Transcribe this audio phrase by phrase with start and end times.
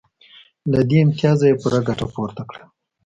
[0.71, 2.63] له دې امتیازه یې پوره ګټه پورته کړه